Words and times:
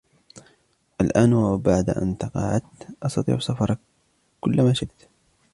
الآن 1.01 1.33
وبعد 1.33 1.89
أن 1.89 2.17
تقاعدت، 2.17 2.87
أستطيع 3.03 3.35
السفر 3.35 3.77
كلما 4.41 4.73
شئت. 4.73 5.07